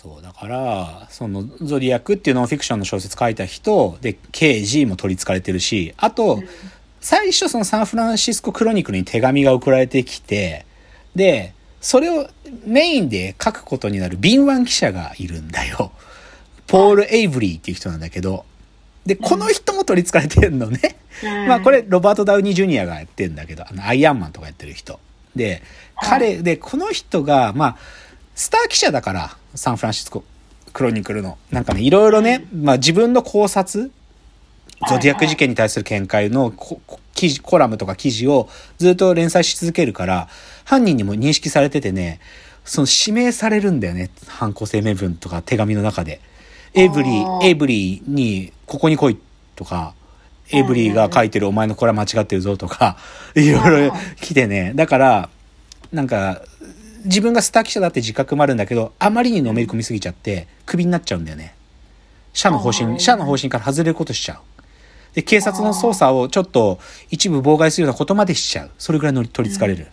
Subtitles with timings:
[0.00, 6.40] そう、だから、その、ゾディアックっていうノンフィクションの小説書いた人、で、KG も取り憑かれてるし、あと、
[7.00, 10.66] 最初そのサンフランシスコクロニクルに手紙が送られてきて、
[11.16, 12.28] で、それを
[12.64, 15.90] メインで書くことになる敏腕記者がいるんだよ。
[16.68, 18.44] ポール・エイブリーっていう人なんだけど、
[19.04, 20.96] で、この人も取り憑かれてるのね。
[21.48, 25.00] まあこれ、ロバート・ダウニー・ジュニアがやってるんだけど、あの、アイアンマンとかやってる人。
[25.34, 25.60] で、
[26.00, 27.76] 彼、で、この人が、まあ、
[28.36, 30.24] スター記者だから、サンフランシスコ
[30.72, 31.36] クロニクルの。
[31.50, 33.90] なんかね、いろいろね、まあ自分の考察、
[34.88, 36.52] ゾディアック事件に対する見解の
[37.14, 40.28] 記事、コラムとか記事をずっと連載し続けるから、
[40.64, 42.20] 犯人にも認識されててね、
[42.64, 44.10] その指名されるんだよね。
[44.26, 46.20] 犯行声明文とか手紙の中で。
[46.74, 49.18] エイブリーエイブリーにここに来い
[49.56, 49.94] とか、
[50.52, 52.96] エイブリーが書いてるお前のこれは間違ってるぞとか、
[53.34, 54.72] いろいろ来てね。
[54.74, 55.28] だから、
[55.92, 56.42] なんか、
[57.04, 61.54] 自分がスター記者だって自覚もあるんだけど、あまりにのめり込みすぎちゃって、クビになっちゃうんだよね。
[62.32, 64.38] 社の方あ針、ー社の方針から外れることしちゃう。
[65.14, 66.78] で、警察の捜査をちょっと
[67.10, 68.70] 一部妨害するようなことまでしちゃう。
[68.78, 69.88] それぐらいの取り憑かれる。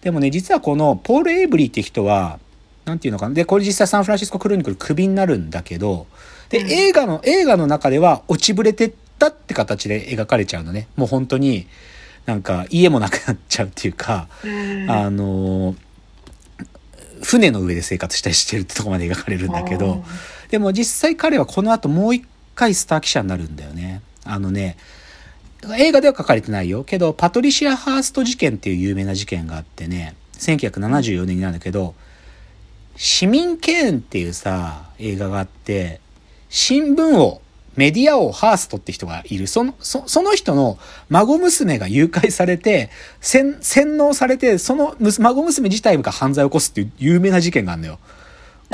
[0.00, 2.38] でもね、実はこのポール・エイブリーって人は、
[2.84, 3.34] なんていうのかな。
[3.34, 6.06] で、これ実際サンフランシスコクロニクルクビになるんだけど、
[6.48, 10.88] で、映画の、映画の中では落ちぶれてったって形で描かれちゃうのね。
[10.96, 11.66] もう本当に、
[12.26, 15.76] なんか家もなくなっちゃうっていうか、うんあのー
[17.22, 20.04] 船の上で生活したりしてるってとこまで描かれるんだけど、
[20.50, 24.02] でも実際彼はこの後もう一回スター記者になるんだよね。
[24.24, 24.76] あのね、
[25.78, 26.84] 映画では書かれてないよ。
[26.84, 31.94] けど、パトリシア・ハースト事件っていう有名な事件があってね、1974年になるんだけど、
[32.96, 36.00] 市民権っていうさ、映画があって、
[36.48, 37.42] 新聞を、
[37.80, 39.46] メディア王ハーストって人がいる。
[39.46, 40.78] その、そその人の
[41.08, 42.90] 孫娘が誘拐されて、
[43.22, 47.98] 洗洗脳されて、そのむ孫娘自体が犯罪を起こすっていう有名な事件があるのよ。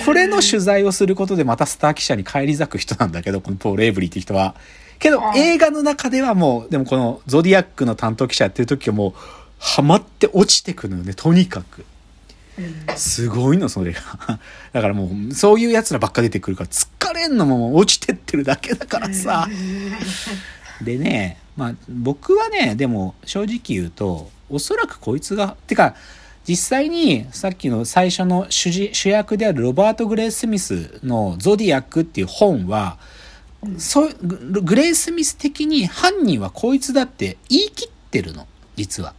[0.04, 4.56] これの取材をすることでまたスター記者に返り咲く人なんだけど、このポール・エイブリーって人は。
[4.98, 9.12] けどはい映画の中ではもう、でもこのゾディアックの担当記者やってる時はもう、
[9.60, 11.84] ハマって落ちてくのよね、とにかく。
[12.96, 14.00] すごいの、それが。
[14.72, 16.70] だからもう、そういう奴らばっか出てくるから、
[17.06, 19.48] 疲れんのも落ちてってるだけだからさ。
[20.82, 25.94] でね、まあ、僕はね、でも、正直言うと、おそらくこいつが、てか、
[26.46, 32.98] 実際に、さっきの最初の主じ主役であるロバート・グレイ・スミスのゾディアックっていう本は、
[33.78, 38.46] そう、ググレイ・スミス的に犯人はこいつだって言い切ってるの、
[38.76, 39.14] 実は。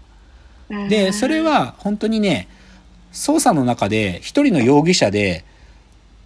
[0.90, 2.48] で、それは本当にね、
[3.14, 5.44] 捜査の中で一人の容疑者で、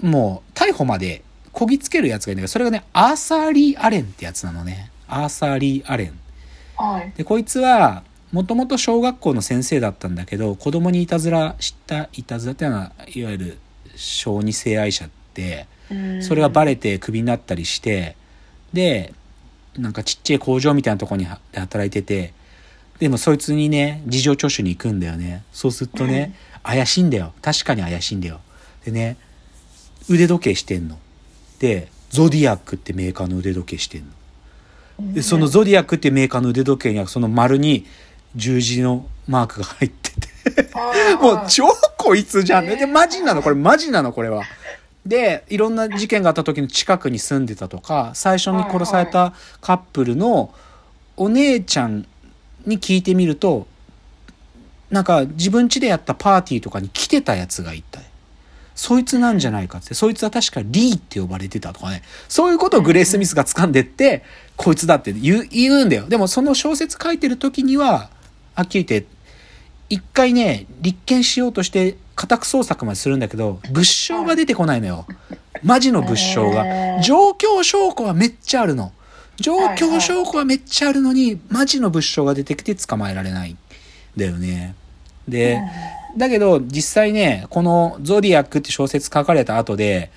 [0.01, 4.91] もう逮捕までこぎつけるやつがいるんだけど、それがね、アーサー・リー・アレンってやつなのね。
[5.07, 6.19] アーサー・リー・アレン。
[6.77, 7.13] はい。
[7.15, 13.57] で、こいつは、もともと小学校の先生だったんだけど、子供にいたずらした、いたずらっていうのは、いわゆる
[13.95, 15.67] 小児性愛者って、
[16.21, 18.15] それがバレてクビになったりして、
[18.71, 19.13] で、
[19.77, 22.33] なんかちっちゃい工場みたいなところに働いてて、
[22.99, 25.43] でもそいつにね、事情聴取に行くんだよね。
[25.51, 26.33] そうするとね、
[26.63, 27.33] 怪しいんだよ。
[27.41, 28.39] 確かに怪しいんだよ。
[28.85, 29.17] でね、
[30.07, 30.97] 腕時計してんの。
[31.61, 34.11] で、ゾディアックってメーカーの腕時計してん
[34.99, 35.13] の。
[35.13, 37.85] で、そのゾディアックってメーカーの腕時計にはその丸に
[38.35, 40.27] 十字のマークが入ってて。
[41.21, 41.67] もう超
[41.97, 42.65] こいつじゃん。
[42.65, 43.43] で、マジなの？
[43.43, 44.11] これマジなの？
[44.11, 44.43] これは。
[45.05, 50.53] で、いろんな事件があった時の近くに住んでたとか、最初に殺されたカップルの
[51.15, 52.07] お姉ちゃん
[52.65, 53.67] に聞いてみると、
[54.89, 58.01] なんか自分家でやったパーティーとかに来てたやつがいた。
[58.81, 59.93] そいつなんじゃないかって。
[59.93, 62.01] そいつは確かリーって呼ばれてたとかね。
[62.27, 64.23] そういうことをグレイ・スミスが掴んでって、
[64.55, 66.07] こいつだって言う言うんだよ。
[66.07, 68.09] でもその小説書いてる時には、
[68.55, 69.07] はっきり言って、
[69.89, 75.05] 一回ね、立件しようとして家宅捜索までするんだけど、物証が出てこないのよ。
[75.61, 76.63] マジの物証へが。
[76.63, 78.93] ー状況証拠はめっちゃあるの。
[79.35, 83.57] 状況証拠はめっちゃあるのに、マジの物証が出てきて捕まえられないん
[84.17, 84.73] だよね。
[85.27, 85.61] で、
[86.17, 90.11] だけど実際ね、このゾディアックって小説書かれた後で、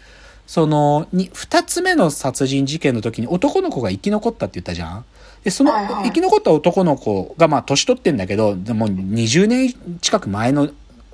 [0.46, 5.04] その、に、二つ目の殺人事件の時に男の子が生き残ったって言ったじゃん
[5.42, 10.68] で、その生き残った男の子がまあ年取ってんだけど、でも20年近く前の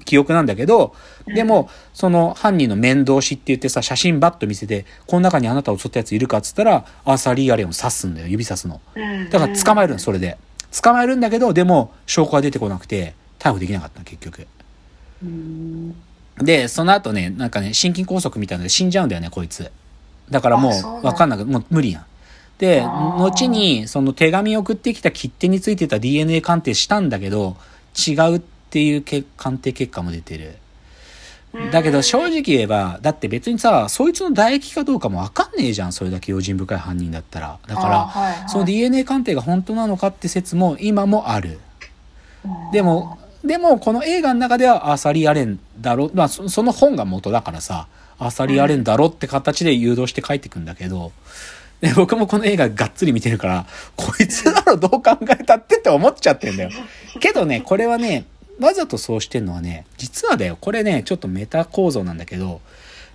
[0.04, 0.94] 記憶なんだけど、
[1.26, 8.80] でも、その犯人の面倒しって言ってさ、写真バッと見せて、この中にあなたを襲ったやついるかっつったら、アーサー・リー・アレンを刺すんだよ、指刺すの。
[9.30, 10.38] だから捕まえるの、それで。
[10.82, 14.46] 捕まえるんだけど、でも、証拠が出てこなくて、逮捕できなかったの、結局。
[15.22, 15.94] うん
[16.38, 19.70] で、その後ね、なんかね、心筋梗塞みたいなので死んじゃうんだよね、こいつ。
[20.30, 20.70] だからも
[21.02, 22.04] う、わかんなく、もう無理やん。
[22.58, 27.56] で、後に、その手紙を送ってきた切手についてた DNA 鑑定したんだけど、
[28.08, 28.40] 違うっ
[28.70, 30.56] ていうけ鑑定結果も出てる。
[31.72, 37.58] だけど正直言えば、だって別にさ、そいつの唾液かどうかもわかんねえじゃん、それだけ用心深い犯人だったら。
[37.66, 41.58] だから、はいはい、その DNA 鑑定が本当なのかって説も今もある。
[42.72, 47.86] でも、でもこの映画の中ではアーサリー・アレンだろ、まあそその本が元だからさ、
[48.18, 51.12] アーサリー・アレンだろって形で誘導して書いてくんだけど、
[51.80, 53.66] で僕もこの映画がっつり見てるから、
[53.96, 56.70] こいつだろどう考えたってって思っちゃってんだよ。
[57.20, 58.26] けどね、これはね、
[58.60, 62.60] わざとそうしてんのはね、実はだよ、これね、ちょっとメタ構造なんだけど、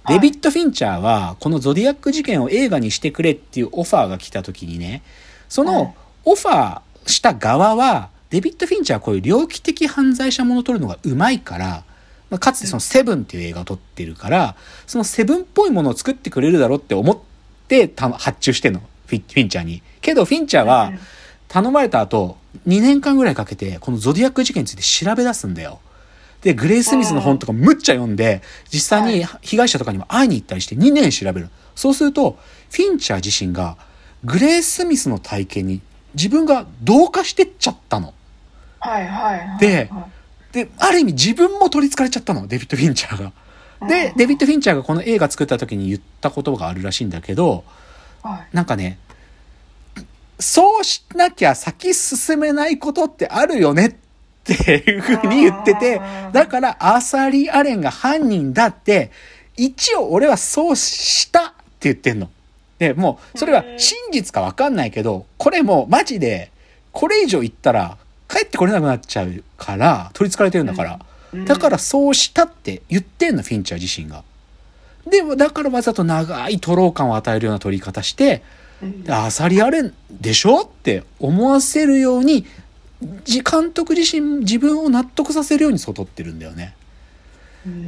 [0.07, 5.03] デビッド・フィンチャーは、このゾディアック事件を映画にしてくれっていうオファーが来た時にね、
[5.49, 11.83] そのオファーした側は、デビッド・フィンチャーはこういう猟奇的犯罪者ものを撮るのがうまいから、
[12.29, 14.55] まあ、かつてそのセブンっていう映画を撮ってるから、
[14.87, 17.17] そのセブンっぽいものを作ってくれるだろうって思っ
[17.67, 19.81] てた発注してんの、フィフィンチャーに。
[20.01, 20.91] けど、フィンチャーは、
[21.47, 22.37] 頼まれた後、
[22.67, 25.79] 2年間ぐらいかけて、このゾディアック事件について調べ出すんだよ。
[26.41, 31.49] で、グレイ・スミスの本とかむっちゃ読んで、実際に被害者とかにも会いに行ったりして2年調べる。
[31.75, 32.37] そうすると、
[32.71, 33.77] フィンチャー自身が、
[34.23, 35.81] グレイ・スミスの体験に
[36.15, 38.13] 自分が同化してっちゃったの。
[38.79, 39.59] はいはいはい。
[39.59, 39.89] で
[40.51, 43.33] で、ある意味自分も取り憑かれちゃったの、デビッド・フィンチャーが。
[43.87, 47.65] で、デビッド・フィンチャーがこの映画作った時に言った言葉があるらしいんだけど、
[48.23, 48.97] はい、なんかね、
[50.39, 53.95] そうしなきゃ先進めないことってあるよねっ
[54.45, 56.01] ていうふうに言ってて、
[56.31, 59.11] だからアーサーリー・アレンが犯人だって、
[59.57, 62.29] 一応俺はそうしたって言ってんの。
[62.79, 66.51] で、もう、それは真実かわかんないけど、これもうマジで、
[66.91, 67.97] これ以上言ったら
[68.29, 70.99] 帰ってこれなくなっちゃうから、取り憑かれてるんだから。
[71.45, 74.23] だからそうしたって言ってんの、フィンチャー自身が。
[75.09, 78.41] でも、だからわざと長いトロー感を与えるような取り方して、
[79.07, 82.45] アサリアレンでしょって思わせるように、
[83.27, 86.75] 監督自身自分を納得させるようにそう撮ってるんだよね。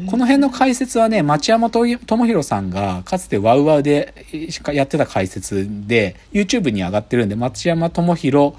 [0.08, 4.26] この辺の解説はね、町山智博さんがかつてワウワウで
[4.74, 8.56] やってた解説で YouTube に上がってるんで、町山智博、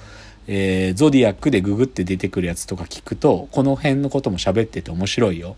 [0.46, 5.56] えー、ゾディアックでググって出てくるやつとか聞くと、この辺のことも喋ってて面白いよ。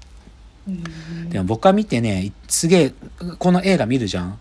[1.28, 2.92] でも僕は見てね、すげえ、
[3.38, 4.38] この映画見るじゃん。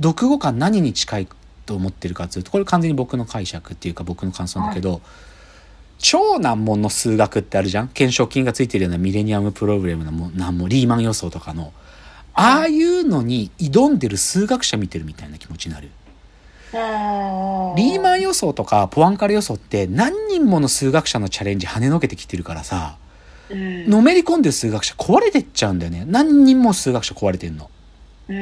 [0.00, 1.28] 読後感何に近い
[1.64, 5.00] と思ってるかっていうと、これ完全に僕の解釈っていうか僕の感想だけど、はい、
[5.98, 7.88] 超難問の数学ってあるじゃん？
[7.88, 11.72] 懸賞金がついてるようなミレニアムプログラムの難問、リーマン予想とかの。
[12.34, 15.88] ああいうのに挑んでる数学者見てるみたいな気持ちになる。
[16.72, 22.98] リーマン予想とかポアンカレ予想って何人もの数学者のチャレンジ跳ねのけてきてるからさ、
[23.48, 26.04] うん、のめり込んでる数学者壊れてっちゃうんだよね。
[26.06, 27.70] 何人も数学者壊れてんの。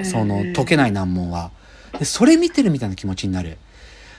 [0.05, 1.53] その解けない難問は。
[1.99, 3.59] で、それ見てるみたいな気持ちになる。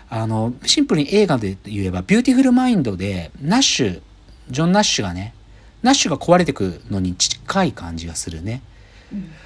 [0.10, 4.02] あの、シンプルに映画で言えば、ビューティフルマインドで、ナッシュ、
[4.50, 5.34] ジョン・ナッシュがね、
[5.82, 8.62] ナッシュが壊れてくのに近い感じがするね。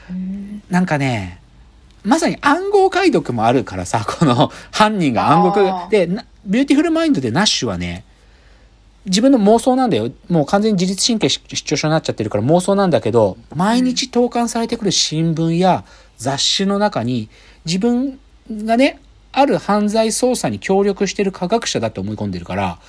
[0.10, 1.42] うん、なんかね、
[2.04, 6.08] まさに暗号解読もあるからさ、 この犯人が暗号で、
[6.46, 8.06] ビューティフルマインドでナッシュはね、
[9.06, 10.12] 自分の妄想なんだよ。
[10.30, 15.84] もう完全に自律神経失調症になっちゃってるから妄想なんだけど、毎日投函されてくる新聞や
[16.18, 17.30] 雑誌の中に、
[17.66, 18.20] 自分
[18.52, 19.00] がね、
[19.32, 22.80] ある犯罪捜査に協力してる科学者だと思い込んでるから、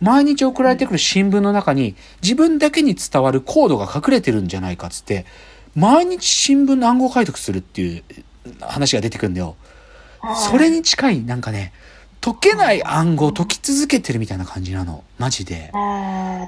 [0.00, 5.26] 毎日送られてくる新聞の中に自分だけに伝わるコードが隠れてるんじゃないかっつって、
[5.74, 8.02] 毎日新聞の暗号解読するっていう
[8.60, 9.56] 話が出てくるんだよ。
[10.36, 11.72] それに近い、なんかね、
[12.20, 15.04] 解けない暗号を解き続けてるみたいな感じなの。
[15.18, 15.72] マジで。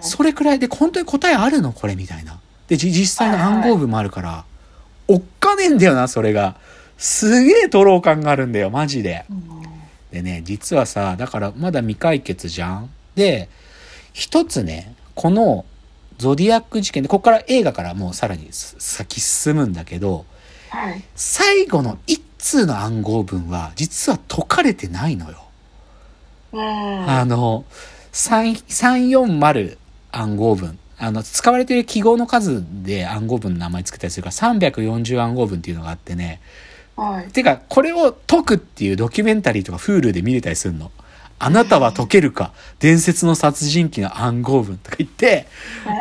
[0.02, 1.72] それくらいで、本当に答えあるの？
[1.72, 2.40] これみたいな。
[2.68, 4.44] で、実際の暗号文もあるから、
[5.08, 6.56] おっかねえんだよな、それが。
[6.98, 9.24] すげえトロー感があるんだよ、マジで。
[10.10, 13.48] でね、実はさ、だからまだ未解決じゃんで、
[14.12, 15.64] 一つね、この
[16.18, 20.24] ゾディアック事件で、ここから映画からもうさらに先進むんだけど、
[20.70, 25.38] はい、最後の一通の暗号文は実は解かれてないのよ。
[27.08, 27.64] あの、
[28.12, 29.78] 340
[30.12, 30.78] 暗号文。
[30.98, 36.40] あの、使われている記号の数で暗号文の名前つけたりするから340暗号文っていうのがあってね。
[36.96, 40.90] はい、てか、これを解くっていうドキュメンタリーとか Hulu で見れたりするの。
[41.38, 45.48] あなたは解けるか伝説の殺人鬼の暗号文とか言って、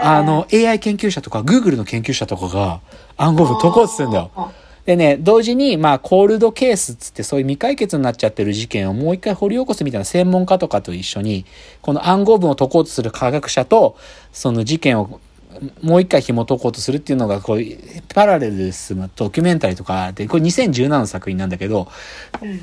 [0.04, 2.80] あの、AI 研究者とか Google の研究者とかが
[3.18, 4.52] 暗号文解こうとするんだよ。
[4.86, 11.46] でね、同時に、まあ、コールドケースっつって、そういう未解決になっちゃってる事件をもう一回掘り起こすみたいな専門家とかと一緒に、
[11.82, 13.96] この暗号文を解こうとする科学者と、
[14.32, 15.20] その事件を
[15.82, 17.60] もう一回紐解こうとするっていうのが、こう、
[18.14, 21.88] パラレルで進むドキュメンタリーとかで、これ2017の作品なんだけど、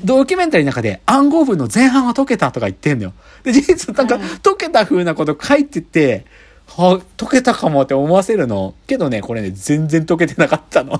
[0.03, 3.13] ドキュメンタリーの中で暗号文の前半は解けたとか言ってんのよ。
[3.43, 6.25] で、実はなんか解けた風なこと書いてて、
[6.67, 8.75] は、解けたかもって思わせるの。
[8.87, 10.97] けどね、これね、全然解けてなかったの。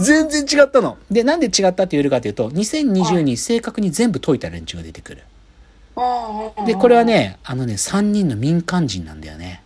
[0.00, 0.96] 全然違ったの。
[1.10, 5.22] で、なんで違ったって言えるかというと、2020に正確に全部解いた連中が出てくる。
[6.66, 9.62] で、これはね、あのね、3人の民間人なんだよね。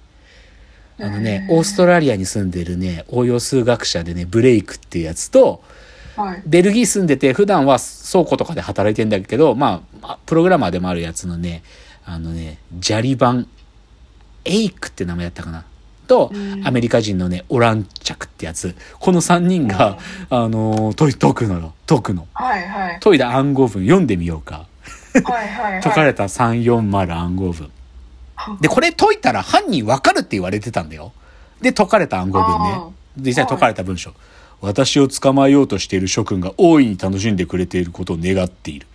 [1.01, 5.63] あのね、オーストラリアに住んでるね、応用数学者でね、ブレイクっていうやつと、
[6.17, 6.43] はい。
[6.45, 7.79] ベルギー住んでて、普段は
[8.11, 11.63] 倉庫とかで働いてんだけど、まあ、プログラマーでもあるやつのね、
[12.05, 13.49] あのね、ジャリバン、
[14.45, 15.65] エイクって名前だったかな？
[16.09, 16.33] と、
[16.65, 18.75] アメリカ人のね、オランチャクってやつ。
[18.99, 19.99] この3人が、
[20.31, 21.75] あのー、解解くのよ。
[21.87, 22.27] 解くの。
[22.33, 23.01] はいはい。
[23.01, 24.67] 解いた暗号文読んでみようか。
[25.13, 25.83] はいはいはい。
[25.85, 27.71] 解かれた340暗号文。
[28.61, 31.13] で、これ解いたら犯人わかるって言われてたんだよ。
[31.61, 32.79] で、解かれた暗号文ね。
[33.17, 34.13] 実際解かれた文章。
[34.61, 38.87] 私を捕まえようとしている諸君が大いに楽しんでくれていることを願っている。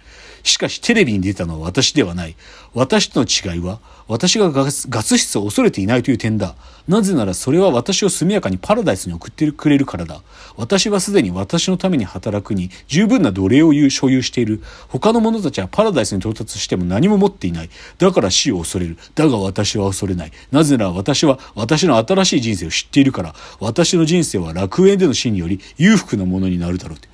[0.43, 2.35] しかしテレビに出たのは私ではない。
[2.73, 6.55] 私との違いは、私がガスガス室を恐れていないという点だ。
[6.87, 10.21] なぜならそれは私を速やかにパラダイスに送ってくれるからだ。
[10.57, 14.61] 私はすでに私のために働くに十分な奴隷を所有している。
[14.89, 17.69] 他の者たちはパラダイスに到達しても何も持っていない。
[17.97, 18.97] だから死を恐れる。
[19.15, 20.31] だが私は恐れない。
[20.51, 23.33] なぜなら私は私の新しい人生を知っているから。
[23.61, 27.07] 私の人生は楽園での死により裕福なものになるだろうって。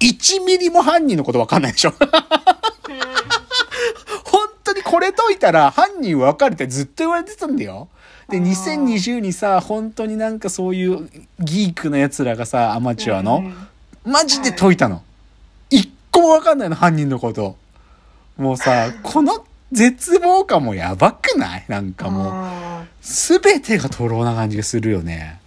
[0.00, 1.92] 1ミリも犯人のことわかんないでしょ
[4.24, 7.88] 本当にこれ解いたら犯人わかるってずっと言われてたんだよ。
[8.28, 13.44] で、2020にさ、本当になんかそういうギークな奴らがさ、アマチュアの、
[14.04, 15.02] マジで解いたの。
[15.70, 17.56] 一個もわかんないの、犯人のこと。
[18.36, 21.64] もうさ、 この絶望感もやばくない？
[21.68, 22.30] なんかも
[22.82, 25.40] う、すべてがとろうな感じがするよね。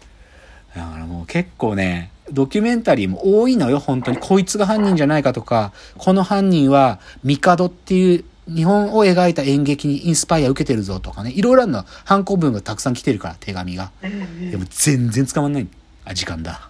[0.76, 4.18] だからもう結構ね、ドキュメンタリーも多いのよ、本当に。
[4.18, 13.92] こいつが犯人じゃないかとか、この犯人は、帝っていう日本を描いた演劇にインスパイア受けてるぞとかね、いろいろな反抗文がたくさん来てるから、手紙が。
[14.52, 15.68] でも全然捕まんない。
[16.06, 16.69] あ、時間だ。